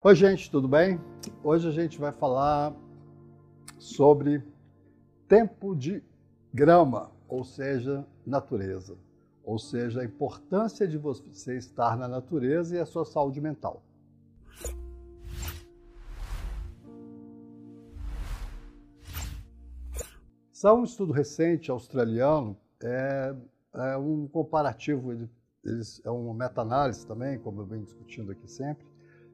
Oi, 0.00 0.14
gente, 0.14 0.48
tudo 0.48 0.68
bem? 0.68 1.00
Hoje 1.42 1.66
a 1.66 1.72
gente 1.72 1.98
vai 1.98 2.12
falar 2.12 2.72
sobre 3.80 4.44
tempo 5.26 5.74
de 5.74 6.00
grama, 6.54 7.10
ou 7.26 7.42
seja, 7.42 8.06
natureza, 8.24 8.96
ou 9.42 9.58
seja, 9.58 10.00
a 10.00 10.04
importância 10.04 10.86
de 10.86 10.96
você 10.96 11.56
estar 11.56 11.96
na 11.96 12.06
natureza 12.06 12.76
e 12.76 12.78
a 12.78 12.86
sua 12.86 13.04
saúde 13.04 13.40
mental. 13.40 13.82
Só 20.52 20.78
um 20.78 20.84
estudo 20.84 21.12
recente 21.12 21.72
australiano, 21.72 22.56
é, 22.80 23.34
é 23.74 23.96
um 23.96 24.28
comparativo, 24.28 25.28
eles, 25.64 26.00
é 26.04 26.10
uma 26.10 26.34
meta-análise 26.34 27.04
também, 27.04 27.36
como 27.40 27.62
eu 27.62 27.66
venho 27.66 27.82
discutindo 27.82 28.30
aqui 28.30 28.48
sempre, 28.48 28.86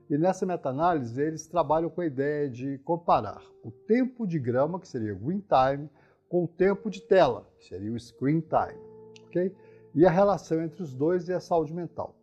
e 0.09 0.19
nessa 0.19 0.45
meta-análise, 0.45 1.21
eles 1.21 1.47
trabalham 1.47 1.89
com 1.89 2.01
a 2.01 2.07
ideia 2.07 2.49
de 2.49 2.79
comparar 2.79 3.43
o 3.63 3.71
tempo 3.71 4.27
de 4.27 4.39
grama, 4.39 4.79
que 4.79 4.87
seria 4.87 5.15
o 5.15 5.19
green 5.19 5.41
time, 5.41 5.89
com 6.29 6.45
o 6.45 6.49
tempo 6.49 6.91
de 6.91 7.01
tela, 7.01 7.47
que 7.59 7.67
seria 7.67 7.93
o 7.93 7.99
screen 7.99 8.41
time, 8.41 8.81
ok? 9.27 9.55
E 9.95 10.05
a 10.05 10.11
relação 10.11 10.63
entre 10.63 10.83
os 10.83 10.95
dois 10.95 11.29
e 11.29 11.33
a 11.33 11.41
saúde 11.41 11.73
mental. 11.73 12.15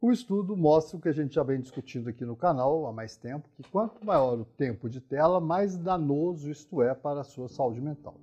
O 0.00 0.10
estudo 0.10 0.56
mostra 0.56 0.96
o 0.96 1.00
que 1.00 1.08
a 1.08 1.12
gente 1.12 1.34
já 1.34 1.42
vem 1.42 1.60
discutindo 1.60 2.08
aqui 2.08 2.24
no 2.24 2.36
canal 2.36 2.86
há 2.86 2.92
mais 2.92 3.16
tempo, 3.16 3.48
que 3.56 3.62
quanto 3.70 4.04
maior 4.04 4.38
o 4.38 4.44
tempo 4.44 4.88
de 4.88 5.00
tela, 5.00 5.40
mais 5.40 5.76
danoso 5.76 6.50
isto 6.50 6.82
é 6.82 6.94
para 6.94 7.20
a 7.20 7.24
sua 7.24 7.48
saúde 7.48 7.80
mental. 7.80 8.14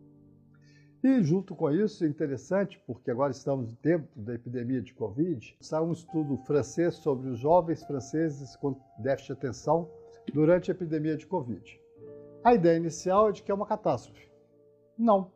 E 1.03 1.21
junto 1.21 1.53
com 1.53 1.69
isso, 1.69 2.05
é 2.05 2.07
interessante, 2.07 2.81
porque 2.87 3.11
agora 3.11 3.31
estamos 3.31 3.71
no 3.71 3.75
tempo 3.75 4.07
da 4.15 4.35
epidemia 4.35 4.81
de 4.81 4.93
Covid, 4.93 5.53
saiu 5.59 5.83
um 5.83 5.91
estudo 5.91 6.37
francês 6.45 6.95
sobre 6.95 7.29
os 7.29 7.37
jovens 7.37 7.83
franceses 7.83 8.55
com 8.55 8.79
déficit 8.99 9.27
de 9.27 9.33
atenção 9.33 9.91
durante 10.33 10.71
a 10.71 10.73
epidemia 10.73 11.17
de 11.17 11.27
Covid. 11.27 11.77
A 12.41 12.53
ideia 12.53 12.77
inicial 12.77 13.27
é 13.27 13.31
de 13.33 13.43
que 13.43 13.51
é 13.51 13.53
uma 13.53 13.65
catástrofe. 13.65 14.31
Não. 14.97 15.29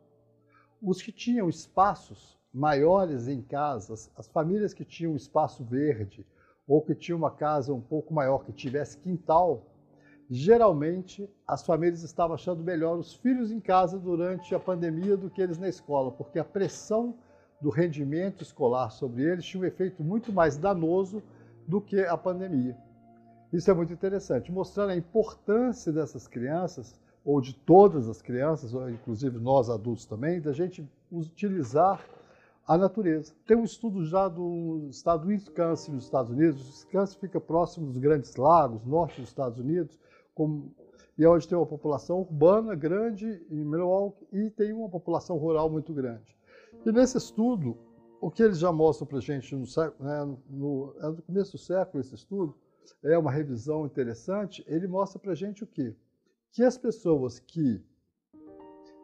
Os 0.80 1.02
que 1.02 1.12
tinham 1.12 1.50
espaços 1.50 2.38
maiores 2.50 3.28
em 3.28 3.42
casas, 3.42 4.10
as 4.16 4.26
famílias 4.26 4.72
que 4.72 4.86
tinham 4.86 5.14
espaço 5.14 5.62
verde, 5.62 6.26
ou 6.66 6.80
que 6.80 6.94
tinham 6.94 7.18
uma 7.18 7.30
casa 7.30 7.74
um 7.74 7.80
pouco 7.80 8.14
maior, 8.14 8.42
que 8.42 8.52
tivesse 8.52 8.96
quintal, 8.96 9.66
geralmente 10.30 11.28
as 11.46 11.64
famílias 11.64 12.02
estavam 12.02 12.34
achando 12.34 12.62
melhor 12.62 12.98
os 12.98 13.14
filhos 13.14 13.50
em 13.50 13.60
casa 13.60 13.98
durante 13.98 14.54
a 14.54 14.60
pandemia 14.60 15.16
do 15.16 15.30
que 15.30 15.40
eles 15.40 15.58
na 15.58 15.68
escola, 15.68 16.10
porque 16.12 16.38
a 16.38 16.44
pressão 16.44 17.14
do 17.60 17.70
rendimento 17.70 18.42
escolar 18.42 18.90
sobre 18.90 19.22
eles 19.22 19.44
tinha 19.44 19.62
um 19.62 19.66
efeito 19.66 20.02
muito 20.02 20.32
mais 20.32 20.56
danoso 20.56 21.22
do 21.66 21.80
que 21.80 22.00
a 22.00 22.16
pandemia. 22.16 22.76
Isso 23.52 23.70
é 23.70 23.74
muito 23.74 23.92
interessante, 23.92 24.52
mostrando 24.52 24.90
a 24.90 24.96
importância 24.96 25.90
dessas 25.90 26.28
crianças, 26.28 26.98
ou 27.24 27.40
de 27.40 27.54
todas 27.54 28.08
as 28.08 28.22
crianças, 28.22 28.72
ou 28.72 28.88
inclusive 28.88 29.38
nós 29.38 29.68
adultos 29.68 30.06
também, 30.06 30.40
da 30.40 30.52
gente 30.52 30.88
utilizar 31.10 32.00
a 32.66 32.76
natureza. 32.76 33.34
Tem 33.46 33.56
um 33.56 33.64
estudo 33.64 34.04
já 34.04 34.28
do 34.28 34.86
estado 34.90 35.22
do 35.22 35.28
Wisconsin, 35.28 35.92
nos 35.92 36.04
Estados 36.04 36.30
Unidos. 36.30 36.62
O 36.62 36.66
Wisconsin 36.66 37.18
fica 37.18 37.40
próximo 37.40 37.86
dos 37.86 37.96
grandes 37.96 38.36
lagos, 38.36 38.84
norte 38.84 39.20
dos 39.20 39.30
Estados 39.30 39.58
Unidos, 39.58 39.98
como, 40.38 40.72
e 41.18 41.26
onde 41.26 41.48
tem 41.48 41.58
uma 41.58 41.66
população 41.66 42.20
urbana 42.20 42.76
grande 42.76 43.44
em 43.50 43.64
Milwaukee 43.64 44.24
e 44.32 44.48
tem 44.50 44.72
uma 44.72 44.88
população 44.88 45.36
rural 45.36 45.68
muito 45.68 45.92
grande. 45.92 46.38
E 46.86 46.92
nesse 46.92 47.18
estudo, 47.18 47.76
o 48.20 48.30
que 48.30 48.40
eles 48.40 48.60
já 48.60 48.70
mostram 48.70 49.04
para 49.04 49.18
a 49.18 49.20
gente 49.20 49.52
no, 49.56 49.64
né, 49.98 50.38
no, 50.48 50.94
é 51.00 51.06
no 51.08 51.22
começo 51.22 51.52
do 51.52 51.58
século, 51.58 52.00
esse 52.00 52.14
estudo, 52.14 52.54
é 53.02 53.18
uma 53.18 53.32
revisão 53.32 53.84
interessante, 53.84 54.64
ele 54.68 54.86
mostra 54.86 55.18
para 55.18 55.32
a 55.32 55.34
gente 55.34 55.64
o 55.64 55.66
quê? 55.66 55.96
Que 56.52 56.62
as 56.62 56.78
pessoas 56.78 57.40
que 57.40 57.84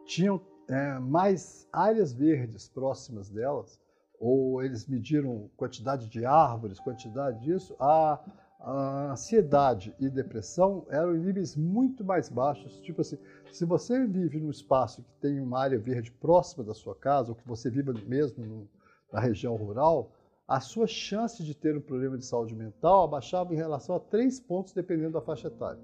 tinham 0.05 0.39
é, 0.69 0.97
mais 0.99 1.67
áreas 1.71 2.13
verdes 2.13 2.69
próximas 2.69 3.29
delas, 3.29 3.77
ou 4.17 4.63
eles 4.63 4.87
mediram 4.87 5.49
quantidade 5.57 6.07
de 6.07 6.25
árvores, 6.25 6.79
quantidade 6.79 7.41
disso, 7.43 7.75
a 7.77 8.23
a 8.67 9.11
ansiedade 9.11 9.95
e 9.99 10.09
depressão 10.09 10.87
eram 10.89 11.15
em 11.15 11.19
níveis 11.19 11.55
muito 11.55 12.03
mais 12.03 12.29
baixos. 12.29 12.79
Tipo 12.81 13.01
assim, 13.01 13.19
se 13.51 13.63
você 13.63 14.07
vive 14.07 14.39
num 14.39 14.49
espaço 14.49 15.03
que 15.03 15.13
tem 15.21 15.39
uma 15.39 15.59
área 15.59 15.77
verde 15.77 16.11
próxima 16.11 16.63
da 16.63 16.73
sua 16.73 16.95
casa, 16.95 17.29
ou 17.29 17.35
que 17.35 17.47
você 17.47 17.69
vive 17.69 17.93
mesmo 18.07 18.43
no, 18.43 18.67
na 19.13 19.19
região 19.19 19.55
rural, 19.55 20.11
a 20.47 20.59
sua 20.59 20.87
chance 20.87 21.43
de 21.43 21.53
ter 21.53 21.77
um 21.77 21.81
problema 21.81 22.17
de 22.17 22.25
saúde 22.25 22.55
mental 22.55 23.03
abaixava 23.03 23.53
em 23.53 23.57
relação 23.57 23.95
a 23.95 23.99
três 23.99 24.39
pontos, 24.39 24.73
dependendo 24.73 25.11
da 25.11 25.21
faixa 25.21 25.47
etária. 25.47 25.81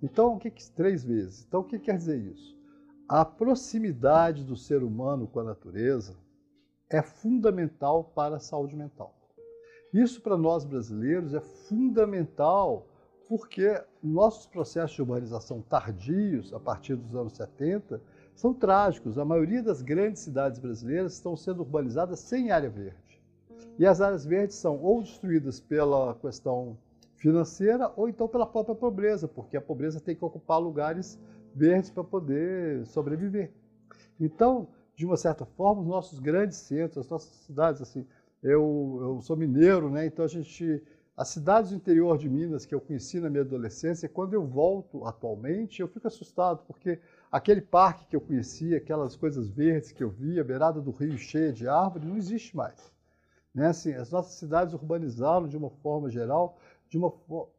Então, 0.00 0.34
o 0.34 0.38
que, 0.38 0.52
que 0.52 0.70
três 0.70 1.04
vezes? 1.04 1.44
Então, 1.44 1.60
o 1.60 1.64
que 1.64 1.80
quer 1.80 1.96
dizer 1.96 2.20
isso? 2.20 2.56
A 3.08 3.24
proximidade 3.24 4.44
do 4.44 4.56
ser 4.56 4.84
humano 4.84 5.26
com 5.26 5.40
a 5.40 5.44
natureza 5.44 6.16
é 6.88 7.02
fundamental 7.02 8.04
para 8.04 8.36
a 8.36 8.40
saúde 8.40 8.76
mental. 8.76 9.23
Isso 9.94 10.20
para 10.20 10.36
nós 10.36 10.64
brasileiros 10.64 11.34
é 11.34 11.40
fundamental 11.40 12.84
porque 13.28 13.80
nossos 14.02 14.44
processos 14.44 14.96
de 14.96 15.02
urbanização 15.02 15.62
tardios, 15.62 16.52
a 16.52 16.58
partir 16.58 16.96
dos 16.96 17.14
anos 17.14 17.34
70, 17.34 18.02
são 18.34 18.52
trágicos. 18.52 19.16
A 19.18 19.24
maioria 19.24 19.62
das 19.62 19.82
grandes 19.82 20.22
cidades 20.22 20.58
brasileiras 20.58 21.12
estão 21.12 21.36
sendo 21.36 21.60
urbanizadas 21.60 22.18
sem 22.18 22.50
área 22.50 22.68
verde. 22.68 23.22
E 23.78 23.86
as 23.86 24.00
áreas 24.00 24.26
verdes 24.26 24.56
são 24.56 24.82
ou 24.82 25.00
destruídas 25.00 25.60
pela 25.60 26.16
questão 26.16 26.76
financeira 27.14 27.92
ou 27.96 28.08
então 28.08 28.26
pela 28.26 28.46
própria 28.46 28.74
pobreza, 28.74 29.28
porque 29.28 29.56
a 29.56 29.62
pobreza 29.62 30.00
tem 30.00 30.16
que 30.16 30.24
ocupar 30.24 30.60
lugares 30.60 31.20
verdes 31.54 31.90
para 31.90 32.02
poder 32.02 32.84
sobreviver. 32.86 33.52
Então, 34.20 34.66
de 34.96 35.06
uma 35.06 35.16
certa 35.16 35.44
forma, 35.44 35.82
os 35.82 35.88
nossos 35.88 36.18
grandes 36.18 36.58
centros, 36.58 36.98
as 36.98 37.08
nossas 37.08 37.30
cidades, 37.44 37.80
assim, 37.80 38.04
eu, 38.44 38.98
eu 39.00 39.20
sou 39.22 39.36
mineiro, 39.36 39.88
né? 39.90 40.04
Então 40.04 40.22
a 40.22 40.28
gente, 40.28 40.82
as 41.16 41.28
cidades 41.28 41.70
do 41.70 41.76
interior 41.76 42.18
de 42.18 42.28
Minas 42.28 42.66
que 42.66 42.74
eu 42.74 42.80
conheci 42.80 43.18
na 43.18 43.30
minha 43.30 43.42
adolescência, 43.42 44.06
quando 44.06 44.34
eu 44.34 44.46
volto 44.46 45.06
atualmente, 45.06 45.80
eu 45.80 45.88
fico 45.88 46.06
assustado 46.06 46.62
porque 46.66 47.00
aquele 47.32 47.62
parque 47.62 48.06
que 48.06 48.14
eu 48.14 48.20
conhecia, 48.20 48.76
aquelas 48.76 49.16
coisas 49.16 49.48
verdes 49.48 49.92
que 49.92 50.04
eu 50.04 50.10
via, 50.10 50.42
a 50.42 50.44
beirada 50.44 50.78
do 50.78 50.90
rio 50.90 51.16
cheia 51.16 51.52
de 51.52 51.66
árvores, 51.66 52.06
não 52.06 52.18
existe 52.18 52.54
mais. 52.54 52.92
Né? 53.54 53.68
Assim, 53.68 53.94
as 53.94 54.10
nossas 54.10 54.34
cidades 54.34 54.74
urbanizaram 54.74 55.48
de 55.48 55.56
uma 55.56 55.70
forma 55.70 56.10
geral, 56.10 56.58
de, 56.86 56.98
uma, 56.98 57.10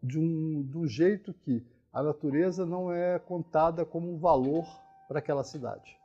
de, 0.03 0.19
um, 0.19 0.61
de 0.61 0.77
um 0.77 0.85
jeito 0.85 1.33
que 1.33 1.65
a 1.91 2.03
natureza 2.03 2.63
não 2.63 2.91
é 2.91 3.17
contada 3.17 3.83
como 3.83 4.13
um 4.13 4.19
valor 4.19 4.67
para 5.07 5.17
aquela 5.17 5.43
cidade. 5.43 5.97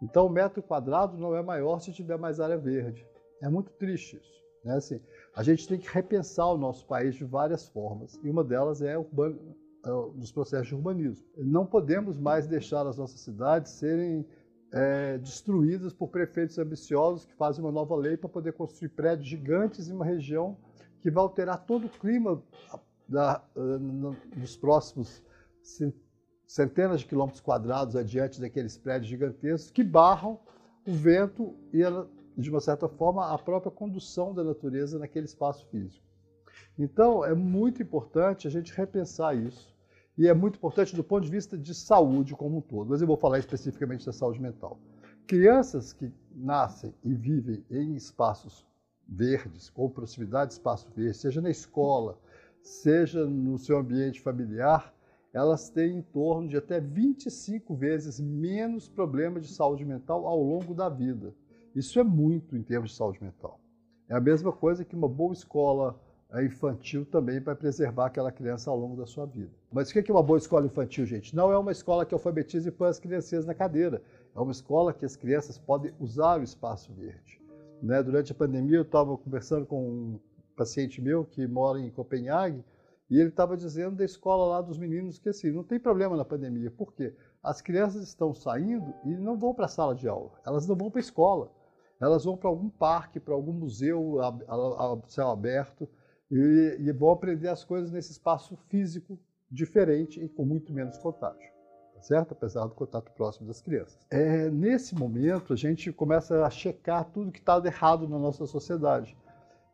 Então, 0.00 0.26
o 0.26 0.30
metro 0.30 0.62
quadrado 0.62 1.16
não 1.18 1.34
é 1.34 1.42
maior 1.42 1.80
se 1.80 1.92
tiver 1.92 2.16
mais 2.16 2.38
área 2.38 2.58
verde. 2.58 3.04
É 3.44 3.48
muito 3.48 3.70
triste 3.72 4.16
isso. 4.16 4.42
Né? 4.64 4.74
Assim, 4.74 5.00
a 5.36 5.42
gente 5.42 5.68
tem 5.68 5.78
que 5.78 5.88
repensar 5.88 6.46
o 6.46 6.56
nosso 6.56 6.86
país 6.86 7.14
de 7.14 7.24
várias 7.24 7.68
formas, 7.68 8.18
e 8.22 8.30
uma 8.30 8.42
delas 8.42 8.80
é 8.80 8.96
urbano, 8.96 9.38
é, 9.84 9.92
os 9.92 10.32
processos 10.32 10.68
de 10.68 10.74
urbanismo. 10.74 11.26
Não 11.36 11.66
podemos 11.66 12.18
mais 12.18 12.46
deixar 12.46 12.86
as 12.86 12.96
nossas 12.96 13.20
cidades 13.20 13.72
serem 13.72 14.26
é, 14.72 15.18
destruídas 15.18 15.92
por 15.92 16.08
prefeitos 16.08 16.58
ambiciosos 16.58 17.26
que 17.26 17.34
fazem 17.34 17.62
uma 17.62 17.70
nova 17.70 17.94
lei 17.94 18.16
para 18.16 18.30
poder 18.30 18.54
construir 18.54 18.88
prédios 18.88 19.28
gigantes 19.28 19.88
em 19.88 19.92
uma 19.92 20.06
região 20.06 20.56
que 21.02 21.10
vai 21.10 21.22
alterar 21.22 21.66
todo 21.66 21.86
o 21.86 21.90
clima 21.90 22.42
da, 23.06 23.44
nos 24.34 24.56
próximos 24.56 25.22
centenas 26.46 27.00
de 27.00 27.06
quilômetros 27.06 27.42
quadrados 27.42 27.94
adiante 27.94 28.40
daqueles 28.40 28.78
prédios 28.78 29.10
gigantescos 29.10 29.70
que 29.70 29.84
barram 29.84 30.40
o 30.86 30.92
vento 30.92 31.54
e 31.72 31.84
a 31.84 32.06
de 32.36 32.50
uma 32.50 32.60
certa 32.60 32.88
forma, 32.88 33.32
a 33.32 33.38
própria 33.38 33.70
condução 33.70 34.34
da 34.34 34.42
natureza 34.42 34.98
naquele 34.98 35.26
espaço 35.26 35.66
físico. 35.68 36.04
Então, 36.78 37.24
é 37.24 37.34
muito 37.34 37.82
importante 37.82 38.46
a 38.46 38.50
gente 38.50 38.72
repensar 38.72 39.36
isso. 39.36 39.74
E 40.16 40.28
é 40.28 40.34
muito 40.34 40.56
importante 40.56 40.94
do 40.94 41.02
ponto 41.02 41.24
de 41.24 41.30
vista 41.30 41.58
de 41.58 41.74
saúde 41.74 42.34
como 42.34 42.58
um 42.58 42.60
todo. 42.60 42.90
Mas 42.90 43.00
eu 43.00 43.06
vou 43.06 43.16
falar 43.16 43.38
especificamente 43.38 44.06
da 44.06 44.12
saúde 44.12 44.40
mental. 44.40 44.78
Crianças 45.26 45.92
que 45.92 46.12
nascem 46.34 46.94
e 47.02 47.14
vivem 47.14 47.64
em 47.70 47.94
espaços 47.94 48.64
verdes, 49.08 49.70
com 49.70 49.88
proximidade 49.88 50.48
de 50.48 50.54
espaço 50.54 50.88
verde, 50.94 51.16
seja 51.16 51.40
na 51.40 51.50
escola, 51.50 52.18
seja 52.62 53.26
no 53.26 53.58
seu 53.58 53.78
ambiente 53.78 54.20
familiar, 54.20 54.94
elas 55.32 55.68
têm 55.68 55.98
em 55.98 56.02
torno 56.02 56.48
de 56.48 56.56
até 56.56 56.80
25 56.80 57.74
vezes 57.74 58.20
menos 58.20 58.88
problemas 58.88 59.46
de 59.46 59.52
saúde 59.52 59.84
mental 59.84 60.26
ao 60.26 60.40
longo 60.40 60.74
da 60.74 60.88
vida. 60.88 61.34
Isso 61.74 61.98
é 61.98 62.04
muito 62.04 62.56
em 62.56 62.62
termos 62.62 62.90
de 62.90 62.96
saúde 62.96 63.22
mental. 63.22 63.58
É 64.08 64.14
a 64.14 64.20
mesma 64.20 64.52
coisa 64.52 64.84
que 64.84 64.94
uma 64.94 65.08
boa 65.08 65.32
escola 65.32 65.98
eh, 66.30 66.44
infantil 66.44 67.04
também 67.04 67.40
vai 67.40 67.54
preservar 67.56 68.06
aquela 68.06 68.30
criança 68.30 68.70
ao 68.70 68.78
longo 68.78 68.96
da 68.96 69.06
sua 69.06 69.26
vida. 69.26 69.50
Mas 69.72 69.90
o 69.90 69.92
que 69.92 70.10
é 70.10 70.14
uma 70.14 70.22
boa 70.22 70.38
escola 70.38 70.66
infantil, 70.66 71.04
gente? 71.04 71.34
Não 71.34 71.50
é 71.50 71.58
uma 71.58 71.72
escola 71.72 72.06
que 72.06 72.14
alfabetize 72.14 72.68
e 72.68 72.72
põe 72.72 72.88
as 72.88 73.00
crianças 73.00 73.44
na 73.44 73.54
cadeira. 73.54 74.02
É 74.36 74.40
uma 74.40 74.52
escola 74.52 74.92
que 74.92 75.04
as 75.04 75.16
crianças 75.16 75.58
podem 75.58 75.92
usar 75.98 76.38
o 76.38 76.44
espaço 76.44 76.92
verde. 76.92 77.40
Né? 77.82 78.02
Durante 78.02 78.30
a 78.30 78.34
pandemia, 78.34 78.76
eu 78.76 78.82
estava 78.82 79.16
conversando 79.16 79.66
com 79.66 79.84
um 79.84 80.20
paciente 80.56 81.00
meu 81.00 81.24
que 81.24 81.46
mora 81.46 81.80
em 81.80 81.90
Copenhague 81.90 82.64
E 83.10 83.18
ele 83.18 83.28
estava 83.28 83.56
dizendo 83.56 83.96
da 83.96 84.04
escola 84.04 84.46
lá 84.46 84.62
dos 84.62 84.78
meninos 84.78 85.18
que 85.18 85.28
assim, 85.28 85.50
não 85.50 85.64
tem 85.64 85.80
problema 85.80 86.16
na 86.16 86.24
pandemia. 86.24 86.70
Por 86.70 86.92
quê? 86.94 87.14
As 87.42 87.60
crianças 87.60 88.02
estão 88.06 88.32
saindo 88.32 88.94
e 89.04 89.16
não 89.16 89.36
vão 89.36 89.52
para 89.52 89.66
a 89.66 89.68
sala 89.68 89.94
de 89.94 90.08
aula. 90.08 90.32
Elas 90.46 90.66
não 90.66 90.76
vão 90.76 90.90
para 90.90 91.00
a 91.00 91.02
escola. 91.02 91.50
Elas 92.04 92.24
vão 92.24 92.36
para 92.36 92.48
algum 92.48 92.68
parque, 92.68 93.18
para 93.18 93.34
algum 93.34 93.52
museu 93.52 94.20
a, 94.20 94.28
a, 94.48 94.92
a 94.92 94.98
céu 95.08 95.30
aberto 95.30 95.88
e, 96.30 96.76
e 96.78 96.92
vão 96.92 97.10
aprender 97.10 97.48
as 97.48 97.64
coisas 97.64 97.90
nesse 97.90 98.12
espaço 98.12 98.56
físico 98.68 99.18
diferente 99.50 100.22
e 100.22 100.28
com 100.28 100.44
muito 100.44 100.72
menos 100.72 100.98
contágio. 100.98 101.52
Tá 101.94 102.02
certo? 102.02 102.32
Apesar 102.32 102.66
do 102.66 102.74
contato 102.74 103.10
próximo 103.12 103.46
das 103.46 103.60
crianças. 103.60 103.98
É, 104.10 104.50
nesse 104.50 104.94
momento, 104.94 105.52
a 105.52 105.56
gente 105.56 105.92
começa 105.92 106.44
a 106.44 106.50
checar 106.50 107.04
tudo 107.04 107.32
que 107.32 107.38
está 107.38 107.60
errado 107.64 108.08
na 108.08 108.18
nossa 108.18 108.46
sociedade 108.46 109.16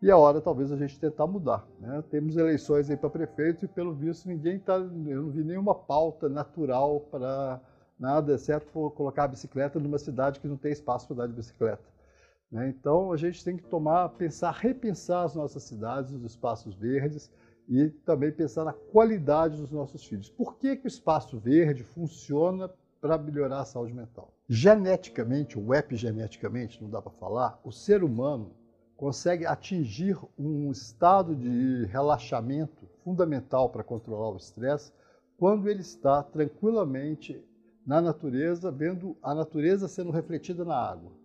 e 0.03 0.11
a 0.11 0.17
hora 0.17 0.41
talvez 0.41 0.73
a 0.73 0.77
gente 0.77 0.99
tentar 0.99 1.27
mudar. 1.27 1.67
Né? 1.79 2.03
Temos 2.11 2.37
eleições 2.37 2.89
aí 2.89 2.97
para 2.97 3.11
prefeito 3.11 3.65
e 3.65 3.69
pelo 3.69 3.93
visto 3.93 4.29
ninguém 4.29 4.57
está, 4.57 4.75
eu 4.75 5.23
não 5.23 5.31
vi 5.31 5.45
nenhuma 5.45 5.75
pauta 5.75 6.29
natural 6.29 7.01
para 7.11 7.61
nada, 7.99 8.35
exceto 8.35 8.67
por 8.73 8.91
colocar 8.93 9.25
a 9.25 9.29
bicicleta 9.29 9.79
numa 9.79 9.99
cidade 9.99 10.41
que 10.41 10.49
não 10.49 10.57
tem 10.57 10.73
espaço 10.73 11.07
para 11.07 11.17
andar 11.17 11.27
de 11.27 11.35
bicicleta. 11.35 11.85
Né? 12.51 12.69
Então 12.69 13.13
a 13.13 13.17
gente 13.17 13.45
tem 13.45 13.57
que 13.57 13.63
tomar, 13.63 14.09
pensar, 14.11 14.51
repensar 14.53 15.25
as 15.25 15.35
nossas 15.35 15.63
cidades, 15.63 16.13
os 16.13 16.25
espaços 16.25 16.75
verdes 16.75 17.31
e 17.69 17.89
também 17.89 18.33
pensar 18.33 18.65
na 18.65 18.73
qualidade 18.73 19.57
dos 19.57 19.71
nossos 19.71 20.05
filhos. 20.05 20.29
Por 20.29 20.57
que, 20.57 20.77
que 20.77 20.87
o 20.87 20.89
espaço 20.89 21.39
verde 21.39 21.85
funciona 21.85 22.69
para 23.01 23.17
melhorar 23.17 23.61
a 23.61 23.65
saúde 23.65 23.95
mental? 23.95 24.35
Geneticamente, 24.49 25.59
ou 25.59 25.73
epigeneticamente, 25.73 26.83
não 26.83 26.91
dá 26.91 27.01
para 27.01 27.13
falar, 27.13 27.61
o 27.63 27.71
ser 27.71 28.03
humano 28.03 28.53
consegue 28.97 29.47
atingir 29.47 30.19
um 30.39 30.71
estado 30.71 31.35
de 31.35 31.87
relaxamento 31.87 32.87
fundamental 33.03 33.71
para 33.71 33.85
controlar 33.85 34.31
o 34.31 34.37
estresse 34.37 34.93
quando 35.39 35.71
ele 35.71 35.81
está 35.81 36.23
tranquilamente 36.23 37.43
na 37.87 38.01
natureza, 38.01 38.71
vendo 38.71 39.17
a 39.23 39.35
natureza 39.35 39.89
sendo 39.89 40.11
refletida 40.11 40.67
na 40.67 40.77
água. 40.77 41.20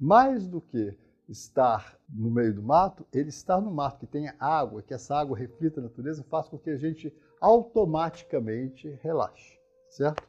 Mais 0.00 0.46
do 0.46 0.62
que 0.62 0.96
estar 1.28 1.98
no 2.08 2.30
meio 2.30 2.54
do 2.54 2.62
mato, 2.62 3.06
ele 3.12 3.28
estar 3.28 3.60
no 3.60 3.70
mato 3.70 3.98
que 4.00 4.06
tenha 4.06 4.34
água, 4.40 4.82
que 4.82 4.94
essa 4.94 5.14
água 5.14 5.36
reflita 5.36 5.78
a 5.78 5.82
natureza, 5.82 6.24
faz 6.24 6.48
com 6.48 6.58
que 6.58 6.70
a 6.70 6.76
gente 6.76 7.14
automaticamente 7.40 8.88
relaxe, 9.02 9.58
certo? 9.90 10.28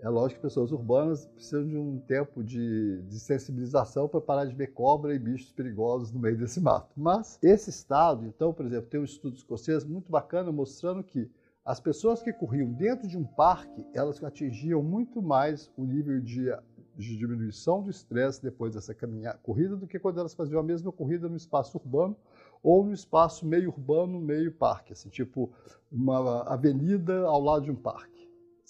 É 0.00 0.08
lógico 0.08 0.40
que 0.40 0.46
pessoas 0.46 0.72
urbanas 0.72 1.26
precisam 1.26 1.66
de 1.66 1.76
um 1.76 1.98
tempo 2.00 2.42
de, 2.42 3.02
de 3.02 3.20
sensibilização 3.20 4.08
para 4.08 4.20
parar 4.20 4.44
de 4.46 4.54
ver 4.54 4.68
cobra 4.68 5.14
e 5.14 5.18
bichos 5.18 5.52
perigosos 5.52 6.10
no 6.10 6.18
meio 6.18 6.36
desse 6.36 6.60
mato. 6.60 6.92
Mas 6.96 7.38
esse 7.42 7.70
estado, 7.70 8.26
então, 8.26 8.52
por 8.52 8.66
exemplo, 8.66 8.90
tem 8.90 9.00
um 9.00 9.04
estudo 9.04 9.36
escocês 9.36 9.84
muito 9.84 10.10
bacana 10.10 10.50
mostrando 10.50 11.04
que 11.04 11.30
as 11.64 11.78
pessoas 11.78 12.20
que 12.20 12.32
corriam 12.32 12.72
dentro 12.72 13.06
de 13.06 13.16
um 13.16 13.22
parque, 13.22 13.86
elas 13.94 14.22
atingiam 14.24 14.82
muito 14.82 15.22
mais 15.22 15.70
o 15.76 15.84
nível 15.84 16.20
de, 16.20 16.50
de 16.96 17.16
diminuição 17.16 17.82
do 17.82 17.90
estresse 17.90 18.42
depois 18.42 18.74
dessa 18.74 18.94
caminhada, 18.94 19.38
corrida 19.42 19.76
do 19.76 19.86
que 19.86 19.98
quando 19.98 20.20
elas 20.20 20.34
faziam 20.34 20.60
a 20.60 20.62
mesma 20.62 20.92
corrida 20.92 21.28
no 21.28 21.36
espaço 21.36 21.78
urbano 21.78 22.16
ou 22.62 22.84
no 22.84 22.92
espaço 22.92 23.46
meio 23.46 23.70
urbano, 23.70 24.20
meio 24.20 24.52
parque, 24.52 24.92
assim, 24.92 25.08
tipo 25.08 25.50
uma 25.90 26.42
avenida 26.42 27.22
ao 27.26 27.42
lado 27.42 27.64
de 27.64 27.70
um 27.70 27.76
parque 27.76 28.12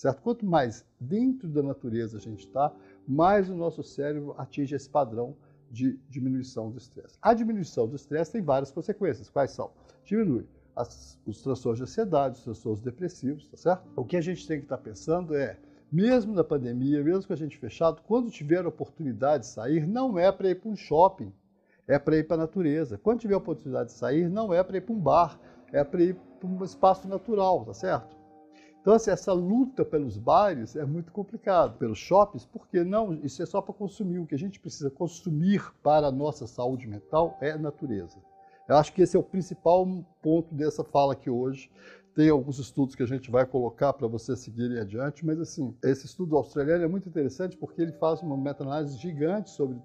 certo? 0.03 0.21
Quanto 0.21 0.45
mais 0.45 0.85
dentro 0.99 1.49
da 1.49 1.63
natureza 1.63 2.19
a 2.19 2.21
gente 2.21 2.47
está, 2.47 2.75
mais 3.07 3.49
o 3.49 3.55
nosso 3.55 3.83
cérebro 3.83 4.35
atinge 4.37 4.75
esse 4.75 4.89
padrão 4.89 5.37
de 5.71 5.99
diminuição 6.09 6.71
do 6.71 6.77
estresse. 6.77 7.17
A 7.23 7.33
diminuição 7.33 7.87
do 7.87 7.97
estresse 7.97 8.33
tem 8.33 8.43
várias 8.43 8.71
consequências. 8.71 9.31
Quais 9.31 9.53
são? 9.53 9.71
Diminui 10.05 10.47
as, 10.75 11.19
os 11.25 11.41
transtornos 11.41 11.79
de 11.79 11.85
ansiedade, 11.85 12.37
os 12.37 12.45
transtornos 12.45 12.81
depressivos, 12.83 13.49
tá 13.49 13.57
certo? 13.57 13.89
O 13.97 14.05
que 14.05 14.17
a 14.17 14.21
gente 14.21 14.47
tem 14.47 14.59
que 14.59 14.65
estar 14.65 14.77
tá 14.77 14.83
pensando 14.83 15.35
é, 15.35 15.57
mesmo 15.93 16.33
na 16.33 16.43
pandemia, 16.43 17.05
mesmo 17.05 17.27
com 17.27 17.33
a 17.35 17.37
gente 17.37 17.59
fechado, 17.59 18.01
quando 18.07 18.31
tiver 18.31 18.67
oportunidade 18.67 19.45
de 19.45 19.51
sair, 19.51 19.87
não 19.87 20.19
é 20.19 20.33
para 20.33 20.49
ir 20.49 20.55
para 20.55 20.71
um 20.71 20.77
shopping, 20.77 21.31
é 21.87 21.99
para 21.99 22.17
ir 22.17 22.27
para 22.27 22.37
a 22.37 22.41
natureza. 22.41 22.97
Quando 22.97 23.21
tiver 23.21 23.37
oportunidade 23.37 23.91
de 23.91 23.97
sair, 23.97 24.29
não 24.31 24.55
é 24.55 24.63
para 24.63 24.79
ir 24.79 24.81
para 24.81 24.95
um 24.95 24.99
bar, 24.99 25.39
é 25.71 25.85
para 25.85 26.03
ir 26.03 26.17
para 26.41 26.49
um 26.49 26.65
espaço 26.65 27.07
natural, 27.07 27.65
tá 27.67 27.75
certo? 27.75 28.17
Então, 28.81 28.95
assim, 28.95 29.13
essa 29.13 29.33
luta 29.33 29.85
pelos 29.85 30.19
bares 30.19 30.75
é 30.75 30.85
muito 30.85 31.13
complicado. 31.13 31.79
Pelos 31.79 31.99
shoppings, 31.99 32.45
porque 32.45 32.83
não, 32.83 33.15
isso 33.23 33.41
é 33.41 33.47
só 33.47 33.61
para 33.61 33.73
consumir. 33.73 34.19
O 34.19 34.27
que 34.27 34.35
a 34.35 34.39
gente 34.39 34.59
precisa 34.59 34.91
consumir 34.91 35.63
para 35.85 36.09
a 36.09 36.13
nossa 36.13 36.49
saúde 36.49 36.89
mental 36.89 37.39
é 37.41 37.53
a 37.53 37.59
natureza. 37.59 38.19
Eu 38.69 38.77
acho 38.77 38.93
que 38.93 39.03
esse 39.03 39.17
é 39.17 39.21
o 39.21 39.23
principal 39.23 39.87
ponto 40.21 40.53
dessa 40.53 40.83
fala 40.83 41.13
aqui 41.13 41.31
hoje. 41.31 41.71
Tem 42.15 42.29
alguns 42.29 42.59
estudos 42.59 42.95
que 42.95 43.03
a 43.03 43.07
gente 43.07 43.31
vai 43.31 43.47
colocar 43.47 43.93
para 43.93 44.07
vocês 44.07 44.39
seguirem 44.39 44.79
adiante, 44.79 45.25
mas 45.25 45.41
assim, 45.41 45.75
esse 45.83 46.05
estudo 46.05 46.37
australiano 46.37 46.85
é 46.85 46.89
muito 46.89 47.09
interessante 47.09 47.57
porque 47.57 47.81
ele 47.81 47.93
faz 47.93 48.21
uma 48.21 48.37
meta-análise 48.37 48.99
gigante 48.99 49.51
sobre 49.51 49.79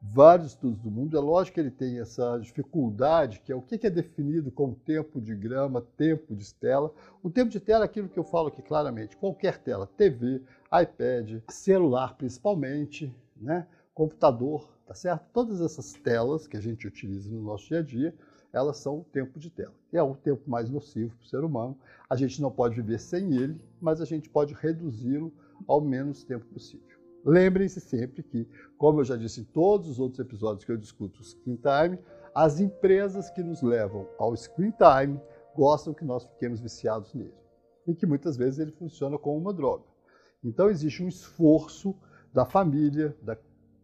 vários 0.00 0.48
estudos 0.48 0.78
do 0.80 0.90
mundo. 0.90 1.16
É 1.16 1.20
lógico 1.20 1.54
que 1.54 1.60
ele 1.60 1.70
tem 1.70 1.98
essa 1.98 2.38
dificuldade, 2.38 3.40
que 3.40 3.50
é 3.50 3.56
o 3.56 3.62
que 3.62 3.84
é 3.84 3.90
definido 3.90 4.50
como 4.52 4.76
tempo 4.76 5.20
de 5.20 5.34
grama, 5.34 5.80
tempo 5.96 6.36
de 6.36 6.54
tela. 6.54 6.92
O 7.22 7.30
tempo 7.30 7.50
de 7.50 7.58
tela 7.58 7.84
é 7.84 7.86
aquilo 7.86 8.08
que 8.08 8.18
eu 8.18 8.24
falo 8.24 8.48
aqui 8.48 8.62
claramente, 8.62 9.16
qualquer 9.16 9.58
tela, 9.58 9.86
TV, 9.86 10.42
iPad, 10.66 11.42
celular 11.48 12.16
principalmente, 12.16 13.12
né? 13.36 13.66
computador, 13.92 14.75
tá 14.86 14.94
certo? 14.94 15.26
Todas 15.32 15.60
essas 15.60 15.92
telas 15.92 16.46
que 16.46 16.56
a 16.56 16.60
gente 16.60 16.86
utiliza 16.86 17.30
no 17.30 17.42
nosso 17.42 17.68
dia 17.68 17.80
a 17.80 17.82
dia, 17.82 18.14
elas 18.52 18.78
são 18.78 19.00
o 19.00 19.04
tempo 19.04 19.38
de 19.38 19.50
tela. 19.50 19.74
É 19.92 20.02
o 20.02 20.14
tempo 20.14 20.48
mais 20.48 20.70
nocivo 20.70 21.14
para 21.16 21.24
o 21.24 21.28
ser 21.28 21.44
humano. 21.44 21.76
A 22.08 22.16
gente 22.16 22.40
não 22.40 22.50
pode 22.50 22.76
viver 22.76 22.98
sem 22.98 23.34
ele, 23.34 23.60
mas 23.80 24.00
a 24.00 24.04
gente 24.04 24.30
pode 24.30 24.54
reduzi-lo 24.54 25.32
ao 25.66 25.80
menos 25.80 26.24
tempo 26.24 26.46
possível. 26.46 26.96
Lembrem-se 27.24 27.80
sempre 27.80 28.22
que, 28.22 28.48
como 28.78 29.00
eu 29.00 29.04
já 29.04 29.16
disse 29.16 29.40
em 29.40 29.44
todos 29.44 29.88
os 29.88 29.98
outros 29.98 30.20
episódios 30.20 30.64
que 30.64 30.70
eu 30.70 30.76
discuto 30.76 31.20
o 31.20 31.24
screen 31.24 31.56
time, 31.56 31.98
as 32.32 32.60
empresas 32.60 33.30
que 33.30 33.42
nos 33.42 33.62
levam 33.62 34.06
ao 34.18 34.36
screen 34.36 34.72
time 34.72 35.20
gostam 35.54 35.92
que 35.92 36.04
nós 36.04 36.24
fiquemos 36.24 36.60
viciados 36.60 37.12
nele. 37.14 37.34
E 37.86 37.94
que 37.94 38.06
muitas 38.06 38.36
vezes 38.36 38.60
ele 38.60 38.72
funciona 38.72 39.18
como 39.18 39.38
uma 39.38 39.52
droga. 39.52 39.84
Então 40.44 40.70
existe 40.70 41.02
um 41.02 41.08
esforço 41.08 41.96
da 42.32 42.44
família, 42.44 43.16
da 43.22 43.34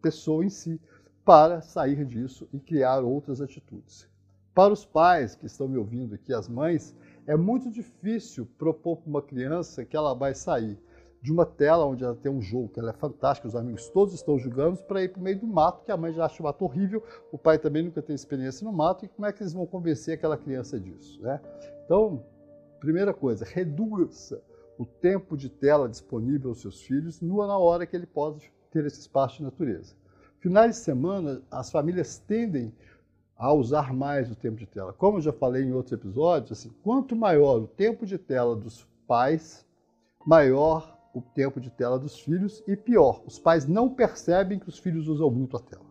pessoa 0.03 0.45
em 0.45 0.49
si, 0.49 0.79
para 1.23 1.61
sair 1.61 2.05
disso 2.05 2.47
e 2.51 2.59
criar 2.59 2.99
outras 2.99 3.39
atitudes. 3.39 4.07
Para 4.53 4.73
os 4.73 4.85
pais 4.85 5.33
que 5.33 5.45
estão 5.45 5.67
me 5.67 5.77
ouvindo 5.77 6.13
aqui, 6.13 6.33
as 6.33 6.49
mães, 6.49 6.95
é 7.25 7.35
muito 7.37 7.71
difícil 7.71 8.45
propor 8.57 8.97
para 8.97 9.09
uma 9.09 9.21
criança 9.21 9.85
que 9.85 9.95
ela 9.95 10.13
vai 10.13 10.35
sair 10.35 10.77
de 11.21 11.31
uma 11.31 11.45
tela 11.45 11.85
onde 11.85 12.03
ela 12.03 12.13
tem 12.13 12.29
um 12.29 12.41
jogo 12.41 12.67
que 12.67 12.79
ela 12.79 12.89
é 12.89 12.93
fantástica, 12.93 13.47
os 13.47 13.55
amigos 13.55 13.87
todos 13.87 14.13
estão 14.13 14.37
jogando, 14.37 14.77
para 14.83 15.01
ir 15.01 15.07
para 15.07 15.21
o 15.21 15.23
meio 15.23 15.39
do 15.39 15.47
mato, 15.47 15.85
que 15.85 15.91
a 15.91 15.95
mãe 15.95 16.11
já 16.11 16.25
acha 16.25 16.43
o 16.43 16.45
mato 16.45 16.65
horrível, 16.65 17.01
o 17.31 17.37
pai 17.37 17.57
também 17.57 17.81
nunca 17.81 18.01
tem 18.01 18.13
experiência 18.13 18.65
no 18.65 18.73
mato, 18.73 19.05
e 19.05 19.07
como 19.07 19.25
é 19.25 19.31
que 19.31 19.41
eles 19.41 19.53
vão 19.53 19.65
convencer 19.65 20.15
aquela 20.15 20.35
criança 20.35 20.77
disso? 20.77 21.21
Né? 21.21 21.39
Então, 21.85 22.25
primeira 22.81 23.13
coisa, 23.13 23.45
reduza 23.45 24.43
o 24.77 24.85
tempo 24.85 25.37
de 25.37 25.49
tela 25.49 25.87
disponível 25.87 26.49
aos 26.49 26.59
seus 26.59 26.81
filhos 26.81 27.21
na 27.21 27.57
hora 27.57 27.85
que 27.85 27.95
ele 27.95 28.05
pode 28.05 28.51
ter 28.69 28.85
esse 28.85 28.99
espaço 28.99 29.37
de 29.37 29.43
natureza. 29.43 29.95
Finais 30.43 30.75
de 30.75 30.81
semana, 30.81 31.41
as 31.49 31.71
famílias 31.71 32.19
tendem 32.19 32.75
a 33.37 33.53
usar 33.53 33.93
mais 33.93 34.29
o 34.29 34.35
tempo 34.35 34.57
de 34.57 34.65
tela. 34.65 34.91
Como 34.91 35.15
eu 35.17 35.21
já 35.21 35.31
falei 35.31 35.63
em 35.63 35.71
outros 35.71 35.93
episódios, 35.93 36.51
assim, 36.51 36.69
quanto 36.83 37.15
maior 37.15 37.61
o 37.61 37.67
tempo 37.67 38.05
de 38.05 38.17
tela 38.17 38.53
dos 38.53 38.85
pais, 39.07 39.65
maior 40.25 40.99
o 41.13 41.21
tempo 41.21 41.61
de 41.61 41.69
tela 41.69 41.97
dos 41.97 42.19
filhos 42.19 42.61
e 42.67 42.75
pior, 42.75 43.23
os 43.25 43.39
pais 43.39 43.65
não 43.65 43.87
percebem 43.87 44.59
que 44.59 44.67
os 44.67 44.77
filhos 44.77 45.07
usam 45.07 45.31
muito 45.31 45.55
a 45.55 45.61
tela. 45.61 45.85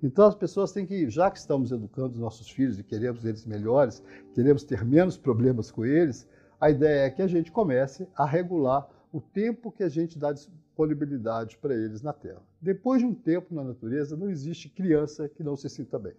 Então 0.00 0.24
as 0.24 0.36
pessoas 0.36 0.70
têm 0.70 0.86
que, 0.86 1.10
já 1.10 1.28
que 1.28 1.38
estamos 1.38 1.72
educando 1.72 2.14
os 2.14 2.20
nossos 2.20 2.48
filhos 2.48 2.78
e 2.78 2.84
queremos 2.84 3.24
eles 3.24 3.44
melhores, 3.44 4.00
queremos 4.32 4.62
ter 4.62 4.84
menos 4.84 5.16
problemas 5.16 5.68
com 5.68 5.84
eles, 5.84 6.28
a 6.60 6.70
ideia 6.70 7.06
é 7.06 7.10
que 7.10 7.22
a 7.22 7.26
gente 7.26 7.50
comece 7.50 8.06
a 8.14 8.24
regular 8.24 8.88
o 9.12 9.20
tempo 9.20 9.72
que 9.72 9.82
a 9.82 9.88
gente 9.88 10.16
dá 10.16 10.32
disponibilidade 10.80 11.58
para 11.58 11.74
eles 11.74 12.02
na 12.02 12.12
tela. 12.12 12.42
Depois 12.60 13.00
de 13.00 13.06
um 13.06 13.14
tempo 13.14 13.54
na 13.54 13.62
natureza, 13.62 14.16
não 14.16 14.30
existe 14.30 14.68
criança 14.68 15.28
que 15.28 15.42
não 15.42 15.56
se 15.56 15.68
sinta 15.68 15.98
bem. 15.98 16.14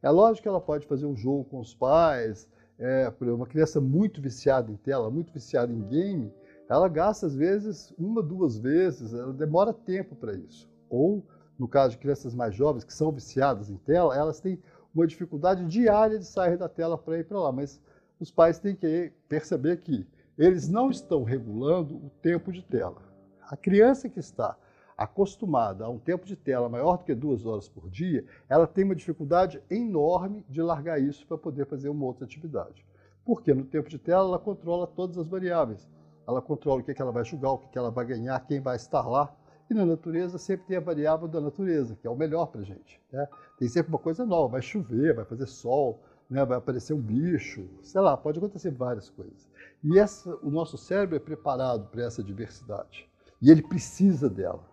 É 0.00 0.10
lógico 0.10 0.42
que 0.42 0.48
ela 0.48 0.60
pode 0.60 0.86
fazer 0.86 1.06
um 1.06 1.16
jogo 1.16 1.44
com 1.44 1.60
os 1.60 1.74
pais, 1.74 2.48
é, 2.78 3.12
uma 3.20 3.46
criança 3.46 3.80
muito 3.80 4.20
viciada 4.20 4.70
em 4.70 4.76
tela, 4.76 5.10
muito 5.10 5.32
viciada 5.32 5.72
em 5.72 5.82
game, 5.82 6.32
ela 6.68 6.88
gasta 6.88 7.26
às 7.26 7.34
vezes 7.34 7.92
uma, 7.98 8.22
duas 8.22 8.56
vezes, 8.56 9.12
ela 9.12 9.32
demora 9.32 9.72
tempo 9.72 10.14
para 10.14 10.34
isso. 10.34 10.68
Ou, 10.88 11.24
no 11.58 11.68
caso 11.68 11.92
de 11.92 11.98
crianças 11.98 12.34
mais 12.34 12.54
jovens 12.54 12.84
que 12.84 12.94
são 12.94 13.12
viciadas 13.12 13.70
em 13.70 13.76
tela, 13.76 14.16
elas 14.16 14.40
têm 14.40 14.60
uma 14.94 15.06
dificuldade 15.06 15.64
diária 15.66 16.18
de 16.18 16.26
sair 16.26 16.56
da 16.56 16.68
tela 16.68 16.98
para 16.98 17.18
ir 17.18 17.24
para 17.24 17.38
lá. 17.38 17.52
Mas 17.52 17.80
os 18.18 18.30
pais 18.30 18.58
têm 18.58 18.74
que 18.74 19.12
perceber 19.28 19.78
que 19.78 20.06
eles 20.38 20.68
não 20.68 20.90
estão 20.90 21.22
regulando 21.22 21.94
o 21.94 22.10
tempo 22.22 22.50
de 22.50 22.62
tela. 22.62 23.11
A 23.48 23.56
criança 23.56 24.08
que 24.08 24.20
está 24.20 24.56
acostumada 24.96 25.84
a 25.84 25.88
um 25.88 25.98
tempo 25.98 26.24
de 26.24 26.36
tela 26.36 26.68
maior 26.68 26.98
do 26.98 27.04
que 27.04 27.14
duas 27.14 27.44
horas 27.44 27.68
por 27.68 27.88
dia, 27.90 28.24
ela 28.48 28.66
tem 28.66 28.84
uma 28.84 28.94
dificuldade 28.94 29.62
enorme 29.70 30.44
de 30.48 30.62
largar 30.62 31.00
isso 31.00 31.26
para 31.26 31.38
poder 31.38 31.66
fazer 31.66 31.88
uma 31.88 32.04
outra 32.04 32.24
atividade. 32.24 32.86
Porque 33.24 33.52
no 33.54 33.64
tempo 33.64 33.88
de 33.88 33.98
tela 33.98 34.28
ela 34.28 34.38
controla 34.38 34.86
todas 34.86 35.18
as 35.18 35.28
variáveis. 35.28 35.88
Ela 36.26 36.40
controla 36.40 36.80
o 36.80 36.84
que, 36.84 36.94
que 36.94 37.02
ela 37.02 37.12
vai 37.12 37.24
julgar, 37.24 37.52
o 37.52 37.58
que, 37.58 37.68
que 37.68 37.78
ela 37.78 37.90
vai 37.90 38.04
ganhar, 38.04 38.38
quem 38.46 38.60
vai 38.60 38.76
estar 38.76 39.06
lá. 39.08 39.34
E 39.68 39.74
na 39.74 39.84
natureza 39.84 40.38
sempre 40.38 40.66
tem 40.66 40.76
a 40.76 40.80
variável 40.80 41.26
da 41.26 41.40
natureza, 41.40 41.96
que 41.96 42.06
é 42.06 42.10
o 42.10 42.16
melhor 42.16 42.46
para 42.46 42.60
a 42.60 42.64
gente. 42.64 43.00
Né? 43.12 43.26
Tem 43.58 43.68
sempre 43.68 43.90
uma 43.90 43.98
coisa 43.98 44.24
nova, 44.24 44.52
vai 44.52 44.62
chover, 44.62 45.14
vai 45.14 45.24
fazer 45.24 45.46
sol, 45.46 46.00
né? 46.28 46.44
vai 46.44 46.58
aparecer 46.58 46.92
um 46.92 47.00
bicho, 47.00 47.68
sei 47.82 48.00
lá, 48.00 48.16
pode 48.16 48.38
acontecer 48.38 48.70
várias 48.70 49.08
coisas. 49.08 49.48
E 49.82 49.98
essa, 49.98 50.36
o 50.42 50.50
nosso 50.50 50.76
cérebro 50.76 51.16
é 51.16 51.18
preparado 51.18 51.88
para 51.88 52.02
essa 52.02 52.22
diversidade. 52.22 53.08
E 53.42 53.50
ele 53.50 53.62
precisa 53.62 54.30
dela. 54.30 54.64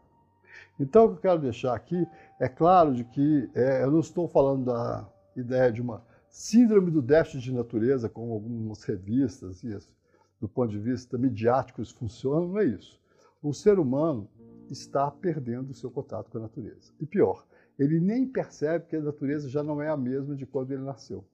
Então, 0.80 1.06
o 1.06 1.10
que 1.10 1.16
eu 1.16 1.22
quero 1.22 1.42
deixar 1.42 1.76
aqui 1.76 2.08
é 2.40 2.48
claro 2.48 2.94
de 2.94 3.04
que 3.04 3.50
é, 3.54 3.84
eu 3.84 3.92
não 3.92 4.00
estou 4.00 4.30
falando 4.30 4.66
da 4.66 5.10
ideia 5.36 5.72
de 5.72 5.82
uma 5.82 6.06
síndrome 6.30 6.92
do 6.92 7.02
déficit 7.02 7.42
de 7.42 7.52
natureza, 7.52 8.08
como 8.08 8.32
algumas 8.32 8.84
revistas, 8.84 9.64
isso, 9.64 9.92
do 10.40 10.48
ponto 10.48 10.70
de 10.70 10.80
vista 10.80 11.18
midiático, 11.18 11.82
isso 11.82 11.96
funciona, 11.96 12.46
não 12.46 12.60
é 12.60 12.66
isso. 12.66 13.00
O 13.42 13.54
ser 13.54 13.80
humano 13.80 14.30
está 14.70 15.10
perdendo 15.10 15.72
o 15.72 15.74
seu 15.74 15.90
contato 15.90 16.30
com 16.30 16.38
a 16.38 16.42
natureza. 16.42 16.94
E 17.00 17.06
pior, 17.06 17.46
ele 17.78 18.00
nem 18.00 18.28
percebe 18.28 18.86
que 18.86 18.96
a 18.96 19.02
natureza 19.02 19.50
já 19.50 19.64
não 19.64 19.82
é 19.82 19.90
a 19.90 19.98
mesma 19.98 20.36
de 20.36 20.46
quando 20.46 20.72
ele 20.72 20.84
nasceu. 20.84 21.26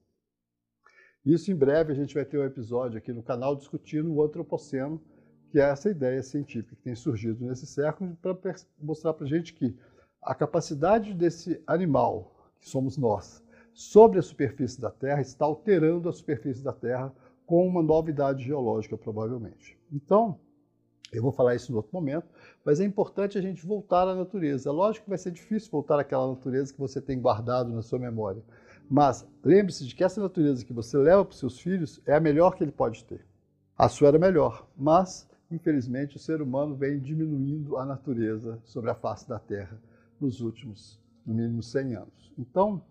Isso 1.26 1.52
em 1.52 1.56
breve 1.56 1.92
a 1.92 1.96
gente 1.96 2.14
vai 2.14 2.24
ter 2.24 2.38
um 2.38 2.44
episódio 2.44 2.98
aqui 2.98 3.12
no 3.12 3.24
canal 3.24 3.56
discutindo 3.56 4.14
o 4.14 4.24
antropoceno, 4.24 5.02
que 5.56 5.60
é 5.62 5.70
essa 5.70 5.90
ideia 5.90 6.22
científica 6.22 6.76
que 6.76 6.82
tem 6.82 6.96
surgido 6.96 7.46
nesse 7.46 7.66
século 7.66 8.18
para 8.22 8.36
mostrar 8.78 9.14
para 9.14 9.26
a 9.26 9.30
gente 9.30 9.54
que 9.54 9.74
a 10.22 10.36
capacidade 10.36 11.14
desse 11.14 11.64
animal, 11.66 12.52
que 12.60 12.68
somos 12.68 12.98
nós, 12.98 13.42
sobre 13.74 14.20
a 14.20 14.22
superfície 14.22 14.82
da 14.82 14.92
Terra, 14.92 15.22
está 15.22 15.46
alterando 15.46 16.10
a 16.10 16.12
superfície 16.12 16.62
da 16.62 16.74
Terra 16.74 17.16
com 17.46 17.66
uma 17.66 17.82
novidade 17.82 18.44
geológica, 18.44 18.98
provavelmente. 18.98 19.80
Então, 19.90 20.38
eu 21.14 21.24
vou 21.24 21.32
falar 21.32 21.56
isso 21.56 21.72
em 21.72 21.76
outro 21.76 21.92
momento, 21.94 22.28
mas 22.66 22.82
é 22.82 22.84
importante 22.84 23.38
a 23.38 23.42
gente 23.42 23.66
voltar 23.66 24.10
à 24.10 24.14
natureza. 24.14 24.74
Lógico 24.74 25.06
que 25.06 25.10
vai 25.10 25.18
ser 25.18 25.32
difícil 25.32 25.72
voltar 25.72 25.98
àquela 25.98 26.28
natureza 26.28 26.74
que 26.74 26.80
você 26.82 27.00
tem 27.00 27.18
guardado 27.18 27.72
na 27.72 27.82
sua 27.82 27.98
memória, 27.98 28.44
mas 28.90 29.26
lembre-se 29.42 29.88
de 29.88 29.96
que 29.96 30.04
essa 30.04 30.20
natureza 30.20 30.66
que 30.66 30.74
você 30.74 30.98
leva 30.98 31.24
para 31.24 31.32
os 31.32 31.40
seus 31.40 31.58
filhos 31.58 32.02
é 32.06 32.14
a 32.14 32.20
melhor 32.20 32.58
que 32.58 32.64
ele 32.66 32.74
pode 32.74 33.06
ter. 33.06 33.26
A 33.78 33.88
sua 33.88 34.10
era 34.10 34.20
melhor, 34.20 34.68
mas, 34.76 35.26
infelizmente, 35.50 36.16
o 36.18 36.20
ser 36.20 36.42
humano 36.42 36.76
vem 36.76 37.00
diminuindo 37.00 37.78
a 37.78 37.86
natureza 37.86 38.60
sobre 38.64 38.90
a 38.90 38.96
face 38.96 39.28
da 39.28 39.40
Terra 39.40 39.80
nos 40.20 40.42
últimos, 40.42 41.00
no 41.26 41.34
mínimo, 41.34 41.62
100 41.62 41.96
anos. 41.96 42.34
Então, 42.38 42.82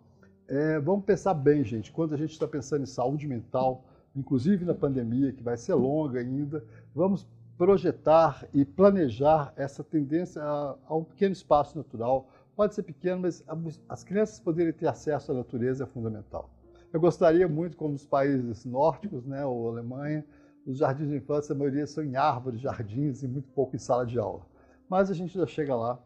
é, 0.46 0.78
vamos 0.78 1.04
pensar 1.04 1.34
bem, 1.34 1.64
gente, 1.64 1.90
quando 1.90 2.14
a 2.14 2.18
gente 2.18 2.32
está 2.32 2.46
pensando 2.46 2.82
em 2.82 2.86
saúde 2.86 3.26
mental, 3.26 3.84
inclusive 4.14 4.64
na 4.64 4.74
pandemia, 4.74 5.32
que 5.32 5.42
vai 5.42 5.56
ser 5.56 5.74
longa 5.74 6.20
ainda, 6.20 6.64
vamos 6.94 7.26
projetar 7.56 8.46
e 8.52 8.64
planejar 8.64 9.52
essa 9.56 9.82
tendência 9.82 10.42
a, 10.42 10.76
a 10.86 10.96
um 10.96 11.04
pequeno 11.04 11.32
espaço 11.32 11.76
natural. 11.76 12.28
Pode 12.54 12.74
ser 12.74 12.82
pequeno, 12.82 13.22
mas 13.22 13.44
as 13.88 14.04
crianças 14.04 14.38
poderem 14.38 14.72
ter 14.72 14.86
acesso 14.86 15.32
à 15.32 15.34
natureza 15.34 15.84
é 15.84 15.86
fundamental. 15.86 16.50
Eu 16.92 17.00
gostaria 17.00 17.48
muito, 17.48 17.76
como 17.76 17.94
os 17.94 18.06
países 18.06 18.64
nórdicos, 18.64 19.24
né, 19.26 19.44
ou 19.44 19.68
Alemanha, 19.68 20.24
os 20.66 20.78
jardins 20.78 21.08
de 21.08 21.16
infância, 21.16 21.54
a 21.54 21.58
maioria 21.58 21.86
são 21.86 22.02
em 22.02 22.16
árvores, 22.16 22.60
jardins 22.60 23.22
e 23.22 23.28
muito 23.28 23.48
pouco 23.50 23.76
em 23.76 23.78
sala 23.78 24.06
de 24.06 24.18
aula. 24.18 24.46
Mas 24.88 25.10
a 25.10 25.14
gente 25.14 25.34
já 25.34 25.46
chega 25.46 25.74
lá. 25.74 25.98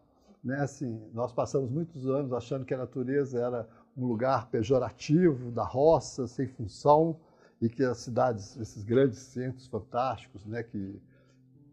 Né? 0.42 0.56
Assim, 0.60 1.00
nós 1.12 1.32
passamos 1.32 1.70
muitos 1.70 2.06
anos 2.08 2.32
achando 2.32 2.64
que 2.64 2.74
a 2.74 2.78
natureza 2.78 3.38
era 3.40 3.68
um 3.96 4.06
lugar 4.06 4.48
pejorativo, 4.50 5.50
da 5.50 5.64
roça, 5.64 6.26
sem 6.26 6.46
função, 6.46 7.18
e 7.60 7.68
que 7.68 7.82
as 7.82 7.98
cidades, 7.98 8.56
esses 8.56 8.84
grandes 8.84 9.18
centros 9.18 9.66
fantásticos, 9.66 10.46
né, 10.46 10.62
que 10.62 11.00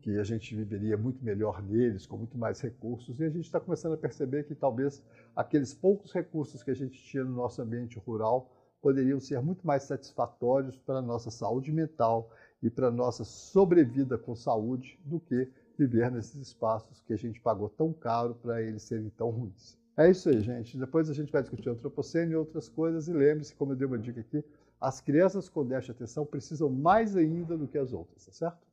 que 0.06 0.20
a 0.20 0.24
gente 0.24 0.56
viveria 0.56 0.96
muito 0.96 1.26
melhor 1.26 1.64
neles, 1.64 2.06
com 2.06 2.16
muito 2.16 2.38
mais 2.38 2.62
recursos, 2.62 3.20
e 3.20 3.24
a 3.24 3.30
gente 3.30 3.46
está 3.46 3.60
começando 3.60 3.94
a 3.94 3.98
perceber 3.98 4.44
que 4.44 4.54
talvez 4.54 5.02
aqueles 5.36 5.74
poucos 5.74 6.14
recursos 6.14 6.62
que 6.62 6.70
a 6.70 6.76
gente 6.76 7.04
tinha 7.06 7.24
no 7.24 7.32
nosso 7.32 7.60
ambiente 7.60 7.98
rural 7.98 8.48
poderiam 8.84 9.20
ser 9.20 9.42
muito 9.42 9.66
mais 9.66 9.82
satisfatórios 9.82 10.78
para 10.78 11.00
a 11.00 11.02
nossa 11.02 11.32
saúde 11.32 11.72
mental 11.72 12.30
e 12.62 12.70
para 12.70 12.90
nossa 12.90 13.24
sobrevida 13.24 14.18
com 14.18 14.36
saúde 14.36 15.00
do 15.04 15.20
que 15.20 15.50
viver 15.78 16.10
nesses 16.10 16.36
espaços 16.36 17.02
que 17.02 17.14
a 17.14 17.18
gente 17.18 17.40
pagou 17.40 17.70
tão 17.70 17.94
caro 17.94 18.36
para 18.36 18.62
eles 18.62 18.84
serem 18.84 19.10
tão 19.10 19.30
ruins. 19.30 19.78
É 19.98 20.10
isso 20.10 20.30
aí, 20.30 20.42
gente. 20.42 20.78
Depois 20.78 21.10
a 21.10 21.14
gente 21.14 21.32
vai 21.32 21.42
discutir 21.42 21.70
antropoceno 21.70 22.32
e 22.32 22.36
outras 22.36 22.68
coisas. 22.68 23.08
E 23.08 23.14
lembre-se, 23.14 23.56
como 23.56 23.72
eu 23.72 23.76
dei 23.76 23.88
uma 23.88 23.98
dica 23.98 24.20
aqui, 24.20 24.44
as 24.80 25.00
crianças 25.00 25.48
com 25.48 25.66
déficit 25.66 25.94
de 25.94 26.04
atenção 26.04 26.26
precisam 26.26 26.70
mais 26.70 27.16
ainda 27.16 27.58
do 27.58 27.68
que 27.68 27.78
as 27.78 27.94
outras, 27.94 28.26
tá 28.26 28.32
certo? 28.32 28.68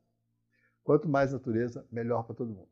Quanto 0.82 1.08
mais 1.08 1.32
natureza, 1.32 1.86
melhor 1.92 2.24
para 2.24 2.34
todo 2.34 2.50
mundo. 2.50 2.68